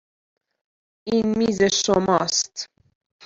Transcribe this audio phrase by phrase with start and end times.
[1.07, 2.67] این میز شماست.